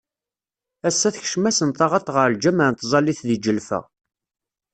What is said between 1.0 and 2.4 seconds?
tekcem-asen taɣaṭ ɣer